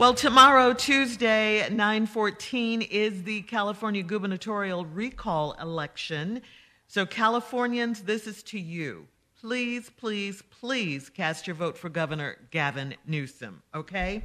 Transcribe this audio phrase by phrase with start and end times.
[0.00, 6.40] Well, tomorrow, Tuesday, 914, is the California gubernatorial recall election.
[6.88, 9.08] So, Californians, this is to you.
[9.38, 14.24] Please, please, please cast your vote for Governor Gavin Newsom, okay?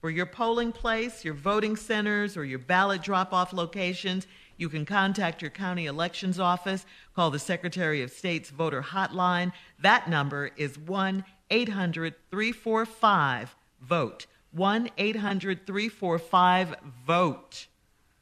[0.00, 4.26] For your polling place, your voting centers, or your ballot drop off locations,
[4.56, 6.84] you can contact your county elections office,
[7.14, 9.52] call the Secretary of State's voter hotline.
[9.80, 14.26] That number is 1 800 345 VOTE.
[14.52, 16.74] 1 800 345
[17.06, 17.68] VOTE.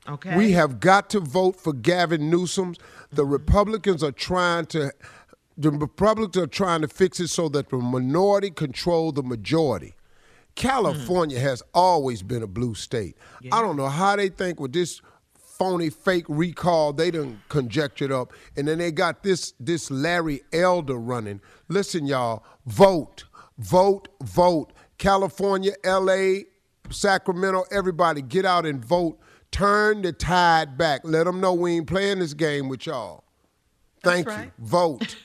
[0.09, 0.37] Okay.
[0.37, 2.75] We have got to vote for Gavin Newsom.
[3.13, 4.93] The Republicans are trying to
[5.57, 9.95] the Republicans are trying to fix it so that the minority control the majority.
[10.55, 11.43] California mm.
[11.43, 13.17] has always been a blue state.
[13.43, 13.55] Yeah.
[13.55, 15.03] I don't know how they think with this
[15.35, 20.97] phony fake recall they done conjectured up and then they got this this Larry Elder
[20.97, 21.41] running.
[21.69, 23.25] Listen y'all, vote,
[23.59, 24.73] vote, vote.
[25.01, 26.43] California, LA,
[26.91, 29.19] Sacramento, everybody get out and vote.
[29.51, 31.01] Turn the tide back.
[31.05, 33.25] Let them know we ain't playing this game with y'all.
[34.05, 34.43] Thank That's you.
[34.45, 34.53] Right.
[34.59, 35.17] Vote.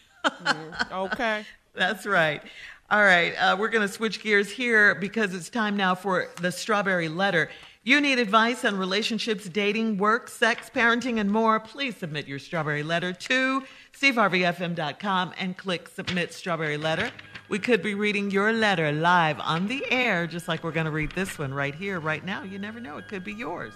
[0.92, 1.46] okay.
[1.73, 2.42] That's right.
[2.90, 3.31] All right.
[3.34, 7.50] Uh, we're going to switch gears here because it's time now for the strawberry letter.
[7.84, 11.59] You need advice on relationships, dating, work, sex, parenting, and more.
[11.59, 17.12] Please submit your strawberry letter to steveharveyfm.com and click submit strawberry letter.
[17.48, 20.92] We could be reading your letter live on the air, just like we're going to
[20.92, 22.42] read this one right here, right now.
[22.42, 23.74] You never know, it could be yours.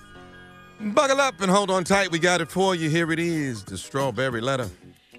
[0.80, 2.12] Buckle up and hold on tight.
[2.12, 2.90] We got it for you.
[2.90, 4.70] Here it is the strawberry letter.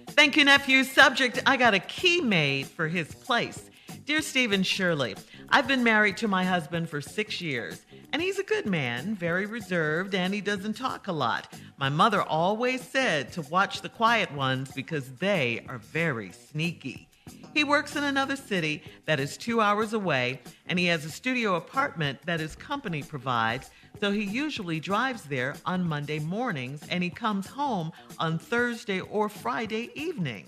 [0.08, 0.82] Thank you, nephew.
[0.82, 3.70] Subject I got a key made for his place.
[4.04, 5.14] Dear Steve and Shirley,
[5.50, 9.46] I've been married to my husband for six years, and he's a good man, very
[9.46, 11.52] reserved, and he doesn't talk a lot.
[11.76, 17.09] My mother always said to watch the quiet ones because they are very sneaky.
[17.52, 21.56] He works in another city that is two hours away, and he has a studio
[21.56, 27.10] apartment that his company provides, so he usually drives there on Monday mornings and he
[27.10, 30.46] comes home on Thursday or Friday evening.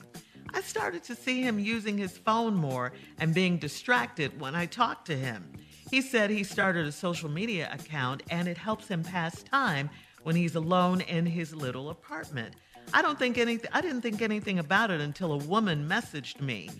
[0.55, 5.07] I started to see him using his phone more and being distracted when I talked
[5.07, 5.53] to him.
[5.91, 9.91] He said he started a social media account and it helps him pass time
[10.23, 12.55] when he's alone in his little apartment.
[12.93, 16.71] I don't think anything I didn't think anything about it until a woman messaged me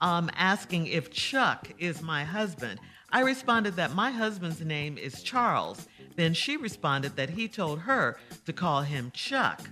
[0.00, 2.80] um, asking if Chuck is my husband.
[3.10, 5.86] I responded that my husband's name is Charles.
[6.16, 9.70] Then she responded that he told her to call him Chuck.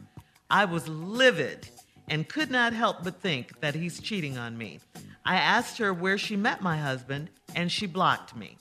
[0.50, 1.69] I was livid
[2.09, 4.81] and could not help but think that he's cheating on me.
[5.25, 8.59] I asked her where she met my husband, and she blocked me.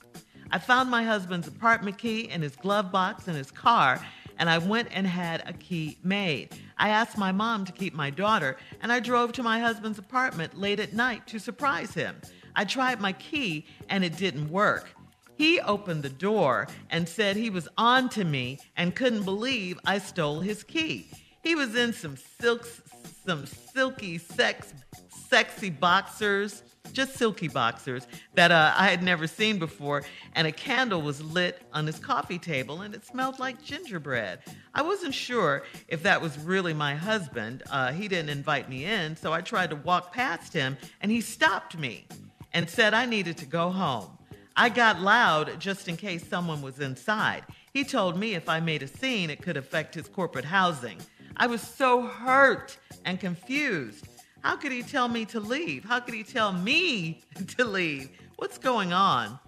[0.49, 3.99] I found my husband's apartment key in his glove box in his car,
[4.37, 6.49] and I went and had a key made.
[6.77, 10.57] I asked my mom to keep my daughter, and I drove to my husband's apartment
[10.57, 12.15] late at night to surprise him.
[12.55, 14.89] I tried my key, and it didn't work.
[15.35, 19.97] He opened the door and said he was on to me and couldn't believe I
[19.97, 21.09] stole his key.
[21.41, 22.81] He was in some silks,
[23.25, 24.73] some silky sex,
[25.09, 30.03] sexy boxers just silky boxers that uh, I had never seen before,
[30.35, 34.39] and a candle was lit on his coffee table, and it smelled like gingerbread.
[34.73, 37.63] I wasn't sure if that was really my husband.
[37.69, 41.21] Uh, he didn't invite me in, so I tried to walk past him, and he
[41.21, 42.07] stopped me
[42.53, 44.17] and said I needed to go home.
[44.55, 47.43] I got loud just in case someone was inside.
[47.73, 50.99] He told me if I made a scene, it could affect his corporate housing.
[51.35, 54.07] I was so hurt and confused.
[54.43, 55.85] How could he tell me to leave?
[55.85, 57.21] How could he tell me
[57.57, 58.09] to leave?
[58.35, 59.39] What's going on?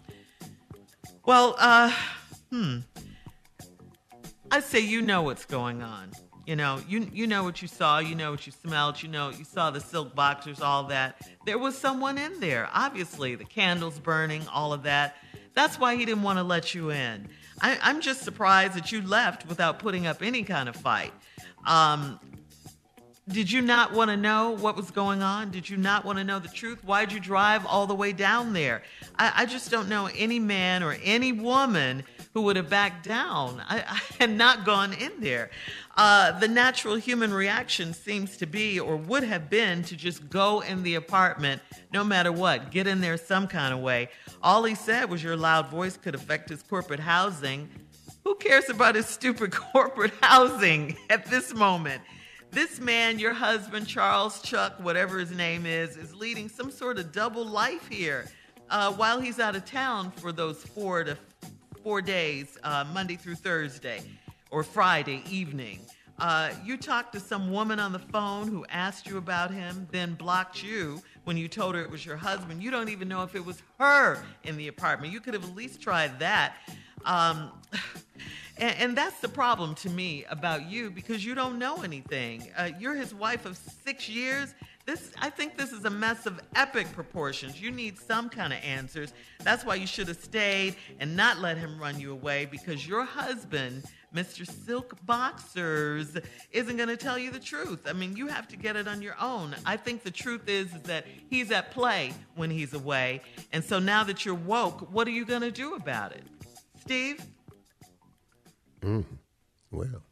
[1.25, 1.93] Well, uh,
[2.49, 2.79] hmm.
[4.51, 6.11] I say you know what's going on.
[6.45, 9.31] You know, you you know what you saw, you know what you smelled, you know,
[9.31, 11.19] you saw the silk boxers, all that.
[11.45, 15.15] There was someone in there, obviously, the candles burning, all of that.
[15.55, 17.27] That's why he didn't want to let you in.
[17.61, 21.13] I, am just surprised that you left without putting up any kind of fight.
[21.65, 22.19] Um,
[23.27, 25.49] did you not want to know what was going on?
[25.49, 26.83] Did you not want to know the truth?
[26.83, 28.83] Why'd you drive all the way down there?
[29.17, 32.03] I, I just don't know any man or any woman
[32.35, 35.49] who would have backed down I, had not gone in there.
[35.97, 40.59] Uh, the natural human reaction seems to be, or would have been, to just go
[40.59, 44.09] in the apartment no matter what, get in there some kind of way.
[44.43, 47.69] All he said was your loud voice could affect his corporate housing.
[48.23, 52.03] Who cares about his stupid corporate housing at this moment?
[52.55, 57.11] This man, your husband, Charles Chuck, whatever his name is, is leading some sort of
[57.11, 58.29] double life here
[58.69, 61.17] uh, while he's out of town for those four to
[61.83, 63.99] four days, uh, Monday through Thursday
[64.51, 65.81] or Friday evening.
[66.17, 70.13] Uh, you talked to some woman on the phone who asked you about him, then
[70.13, 72.63] blocked you when you told her it was your husband.
[72.63, 75.11] You don't even know if it was her in the apartment.
[75.11, 76.55] You could have at least tried that.
[77.03, 77.51] Um,
[78.57, 82.51] and, and, that's the problem to me about you because you don't know anything.
[82.57, 84.53] Uh, you're his wife of six years.
[84.85, 87.59] This, I think this is a mess of epic proportions.
[87.59, 89.13] You need some kind of answers.
[89.43, 93.03] That's why you should have stayed and not let him run you away because your
[93.03, 93.83] husband
[94.15, 94.49] Mr.
[94.49, 96.17] Silk Boxers
[96.51, 97.79] isn't going to tell you the truth.
[97.85, 99.53] I mean, you have to get it on your own.
[99.65, 103.21] I think the truth is, is that he's at play when he's away.
[103.51, 106.23] And so now that you're woke, what are you going to do about it?
[106.79, 107.25] Steve?
[108.81, 109.05] Mm.
[109.71, 110.03] Well,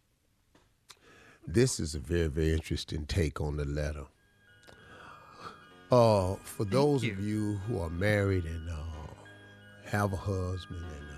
[1.48, 4.06] this is a very, very interesting take on the letter.
[5.92, 7.14] Uh, for those you.
[7.14, 8.76] of you who are married and uh,
[9.86, 11.14] have a husband and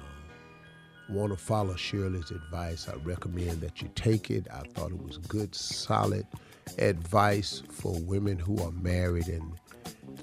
[1.09, 4.47] want to follow Shirley's advice, I recommend that you take it.
[4.51, 6.25] I thought it was good, solid
[6.77, 9.53] advice for women who are married and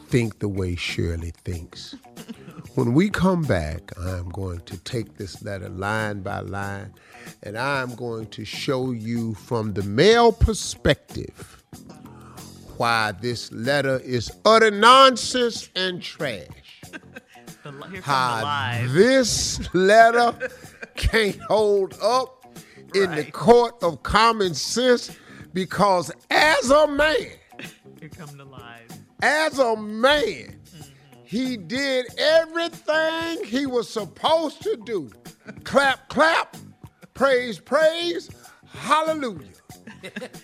[0.08, 1.94] think the way Shirley thinks.
[2.74, 6.94] When we come back, I'm going to take this letter line by line
[7.42, 11.62] and I'm going to show you from the male perspective
[12.78, 16.48] why this letter is utter nonsense and trash.
[18.02, 20.34] How this letter
[20.96, 22.46] can't hold up
[22.94, 25.14] in the court of common sense
[25.52, 27.14] because as a man,
[28.00, 28.88] here come the lies.
[29.22, 30.61] As a man.
[31.32, 35.10] He did everything he was supposed to do.
[35.64, 36.58] clap, clap,
[37.14, 38.28] praise, praise,
[38.68, 39.48] hallelujah.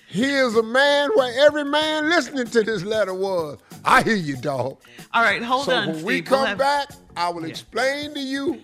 [0.08, 3.58] he is a man where every man listening to this letter was.
[3.84, 4.80] I hear you, dog.
[5.12, 5.88] All right, hold so on.
[5.88, 6.58] when Steve, we come we'll have...
[6.58, 6.88] back,
[7.18, 7.48] I will yeah.
[7.48, 8.62] explain to you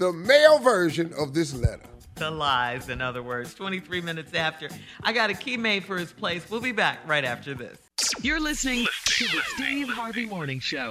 [0.00, 1.84] the male version of this letter.
[2.16, 3.54] The lies, in other words.
[3.54, 4.68] 23 minutes after.
[5.04, 6.50] I got a key made for his place.
[6.50, 7.78] We'll be back right after this.
[8.22, 10.90] You're listening to the Steve Harvey Morning Show.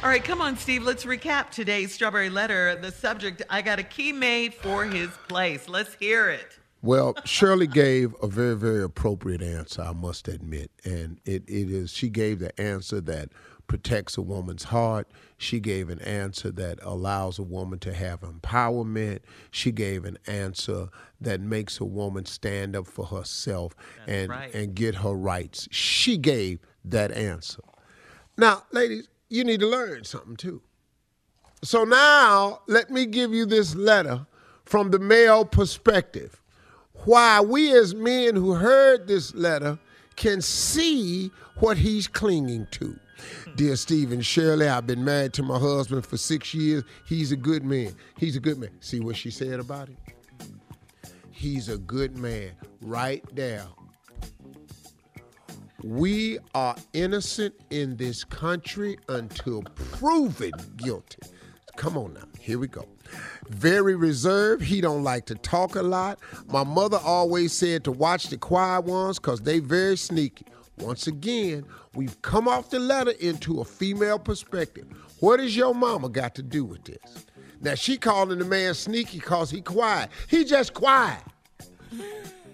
[0.00, 0.84] All right, come on, Steve.
[0.84, 2.76] Let's recap today's Strawberry Letter.
[2.76, 5.68] The subject I got a key made for his place.
[5.68, 6.56] Let's hear it.
[6.82, 10.70] Well, Shirley gave a very, very appropriate answer, I must admit.
[10.84, 13.30] And it, it is, she gave the answer that
[13.66, 15.08] protects a woman's heart.
[15.36, 19.18] She gave an answer that allows a woman to have empowerment.
[19.50, 20.90] She gave an answer
[21.20, 23.74] that makes a woman stand up for herself
[24.06, 24.54] and, right.
[24.54, 25.66] and get her rights.
[25.72, 27.62] She gave that answer.
[28.36, 30.62] Now, ladies, you need to learn something too.
[31.62, 34.26] So now, let me give you this letter
[34.64, 36.40] from the male perspective.
[37.04, 39.78] Why we as men who heard this letter
[40.16, 42.98] can see what he's clinging to.
[43.56, 46.84] Dear Steve and Shirley, I've been married to my husband for six years.
[47.06, 47.94] He's a good man.
[48.16, 48.70] He's a good man.
[48.80, 49.96] See what she said about him?
[51.30, 52.52] He's a good man.
[52.80, 53.66] Right there.
[55.84, 61.22] We are innocent in this country until proven guilty.
[61.76, 62.24] Come on now.
[62.40, 62.88] Here we go.
[63.48, 64.64] Very reserved.
[64.64, 66.18] He don't like to talk a lot.
[66.48, 70.46] My mother always said to watch the quiet ones because they very sneaky.
[70.78, 71.64] Once again,
[71.94, 74.86] we've come off the letter into a female perspective.
[75.20, 77.26] What has your mama got to do with this?
[77.60, 80.10] Now she calling the man sneaky cause he quiet.
[80.28, 81.22] He just quiet.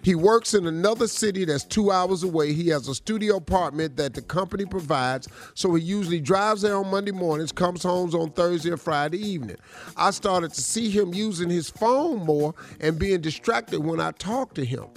[0.05, 2.53] He works in another city that's two hours away.
[2.53, 6.91] He has a studio apartment that the company provides, so he usually drives there on
[6.91, 9.57] Monday mornings, comes home on Thursday or Friday evening.
[9.97, 14.57] I started to see him using his phone more and being distracted when I talked
[14.57, 14.89] to him.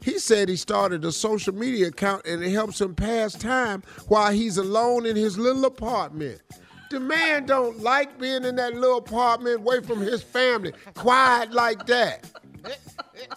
[0.00, 4.32] He said he started a social media account and it helps him pass time while
[4.32, 6.40] he's alone in his little apartment.
[6.90, 11.86] The man don't like being in that little apartment away from his family, quiet like
[11.86, 12.30] that.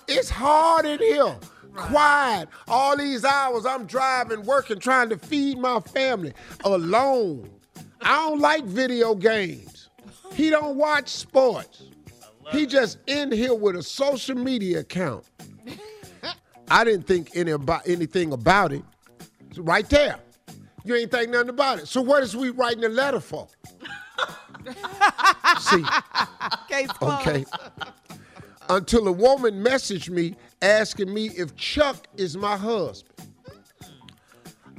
[0.08, 1.36] It's hard in here.
[1.75, 2.48] Quiet.
[2.67, 7.50] All these hours I'm driving, working, trying to feed my family alone.
[8.01, 9.89] I don't like video games.
[10.34, 11.84] He don't watch sports.
[12.51, 15.25] He just in here with a social media account.
[16.70, 18.84] I didn't think any about anything about it.
[19.50, 20.20] It's right there.
[20.84, 21.88] You ain't think nothing about it.
[21.88, 23.48] So what is we writing a letter for?
[25.60, 25.84] See.
[26.70, 27.46] Case okay
[28.69, 33.13] until a woman messaged me asking me if Chuck is my husband.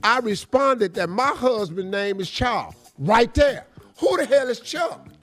[0.02, 2.74] I responded that my husband's name is Charles.
[2.98, 3.66] Right there.
[3.98, 5.06] Who the hell is Chuck?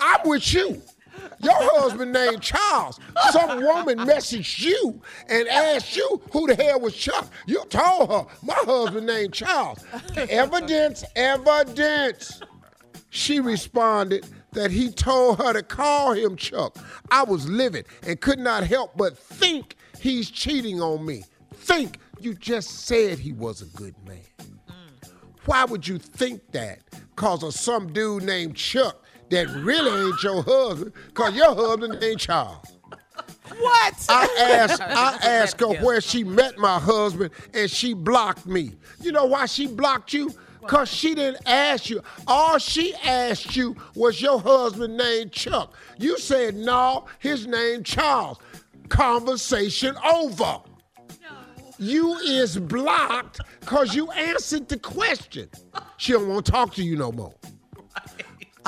[0.00, 0.82] I'm with you.
[1.42, 3.00] Your husband named Charles.
[3.30, 7.30] Some woman messaged you and asked you who the hell was Chuck.
[7.46, 9.78] You told her my husband named Charles.
[10.16, 12.42] Evidence, evidence.
[13.08, 16.76] She responded that he told her to call him Chuck.
[17.10, 21.24] I was livid and could not help but think he's cheating on me.
[21.54, 24.18] Think you just said he was a good man.
[25.46, 26.80] Why would you think that?
[27.16, 32.20] Cause of some dude named Chuck that really ain't your husband, cause your husband ain't
[32.20, 32.64] Charles.
[33.58, 34.06] What?
[34.08, 38.72] I asked I asked her where she met my husband and she blocked me.
[39.00, 40.32] You know why she blocked you?
[40.66, 42.02] Cause she didn't ask you.
[42.26, 45.74] All she asked you was your husband named Chuck.
[45.98, 48.38] You said no, his name Charles.
[48.88, 50.58] Conversation over.
[51.78, 55.48] You is blocked cause you answered the question.
[55.96, 57.34] She don't want to talk to you no more.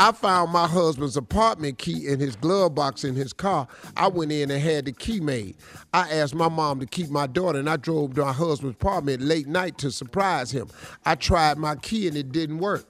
[0.02, 3.68] I found my husband's apartment key in his glove box in his car.
[3.96, 5.54] I went in and had the key made.
[5.94, 9.22] I asked my mom to keep my daughter, and I drove to my husband's apartment
[9.22, 10.68] late night to surprise him.
[11.06, 12.84] I tried my key and it didn't work.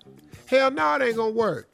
[0.47, 1.71] Hell no, it ain't gonna work.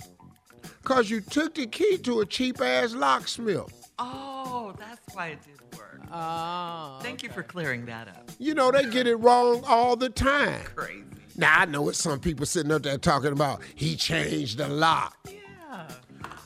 [0.82, 3.92] Cause you took the key to a cheap ass locksmith.
[4.00, 6.00] Oh, that's why it didn't work.
[6.12, 6.98] Oh.
[7.00, 8.28] Thank you for clearing that up.
[8.40, 10.64] You know, they get it wrong all the time.
[10.74, 11.04] Crazy.
[11.38, 13.62] Now I know what some people sitting up there talking about.
[13.76, 15.14] He changed a lot.
[15.24, 15.88] Yeah.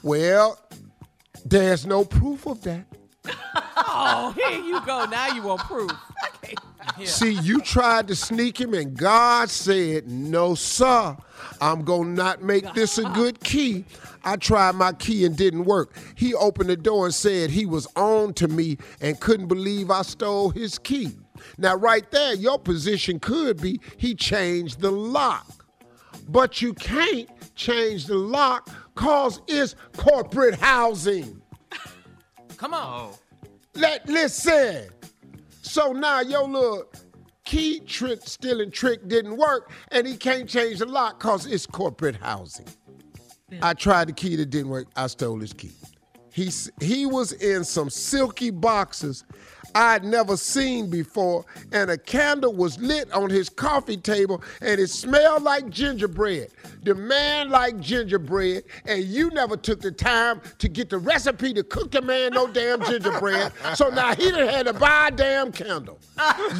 [0.02, 0.58] Well,
[1.46, 2.87] there's no proof of that.
[3.84, 5.06] Oh, here you go.
[5.06, 5.90] Now you want proof.
[6.99, 7.06] Yeah.
[7.06, 11.16] See, you tried to sneak him, and God said, No, sir.
[11.61, 13.84] I'm going to not make this a good key.
[14.25, 15.96] I tried my key and didn't work.
[16.14, 20.02] He opened the door and said he was on to me and couldn't believe I
[20.02, 21.12] stole his key.
[21.58, 25.66] Now, right there, your position could be he changed the lock.
[26.28, 31.42] But you can't change the lock because it's corporate housing.
[32.56, 33.12] Come on.
[33.12, 33.18] Oh.
[33.75, 34.88] Let listen.
[35.62, 36.84] So now your little
[37.44, 42.16] key trick stealing trick didn't work, and he can't change the lock because it's corporate
[42.16, 42.66] housing.
[43.61, 44.88] I tried the key that didn't work.
[44.96, 45.72] I stole his key.
[46.32, 49.25] He he was in some silky boxes
[49.74, 54.88] I'd never seen before, and a candle was lit on his coffee table, and it
[54.88, 56.50] smelled like gingerbread.
[56.82, 61.62] The man liked gingerbread, and you never took the time to get the recipe to
[61.62, 63.52] cook the man no damn gingerbread.
[63.74, 65.98] So now he done had to buy a damn candle.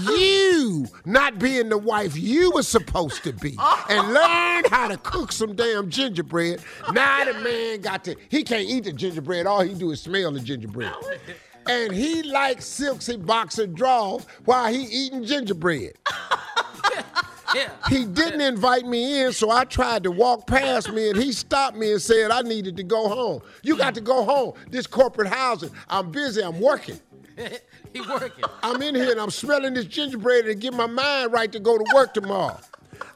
[0.09, 3.57] You, not being the wife you was supposed to be,
[3.89, 6.61] and learn how to cook some damn gingerbread.
[6.93, 9.47] Now the man got to, he can't eat the gingerbread.
[9.47, 10.93] All he do is smell the gingerbread.
[11.69, 15.95] And he likes silky boxer drawers while he eating gingerbread.
[17.55, 17.71] Yeah.
[17.89, 21.77] He didn't invite me in, so I tried to walk past me, and he stopped
[21.77, 23.43] me and said I needed to go home.
[23.63, 24.55] You got to go home.
[24.71, 25.71] This corporate housing.
[25.89, 26.43] I'm busy.
[26.43, 26.99] I'm working.
[27.93, 28.45] he working.
[28.63, 31.77] I'm in here and I'm smelling this gingerbread to get my mind right to go
[31.79, 32.59] to work tomorrow.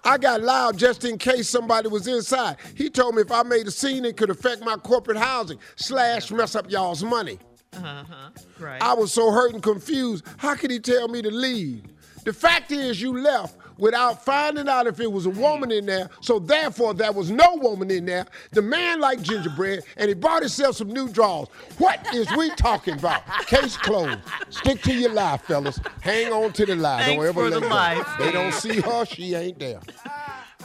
[0.04, 2.56] I got loud just in case somebody was inside.
[2.74, 6.30] He told me if I made a scene, it could affect my corporate housing, slash
[6.30, 7.38] mess up y'all's money.
[7.76, 8.30] Uh-huh.
[8.58, 8.82] Right.
[8.82, 10.24] I was so hurt and confused.
[10.38, 11.82] How could he tell me to leave?
[12.24, 16.08] The fact is, you left without finding out if it was a woman in there,
[16.20, 18.26] so therefore there was no woman in there.
[18.50, 21.48] The man liked gingerbread, and he bought himself some new drawers.
[21.78, 23.22] What is we talking about?
[23.46, 24.18] Case closed.
[24.50, 25.78] Stick to your lie, fellas.
[26.00, 27.04] Hang on to the lie.
[27.04, 27.74] Thanks don't ever for let the go.
[27.74, 29.80] lie, They don't see her, she ain't there.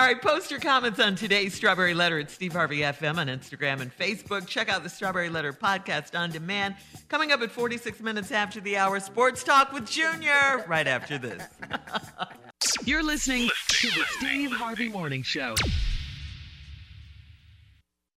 [0.02, 3.82] All right, post your comments on today's Strawberry Letter at Steve Harvey FM on Instagram
[3.82, 4.48] and Facebook.
[4.48, 6.74] Check out the Strawberry Letter podcast on demand.
[7.08, 11.44] Coming up at 46 minutes after the hour, Sports Talk with Junior, right after this.
[12.84, 15.54] You're listening to the Steve Harvey Morning Show.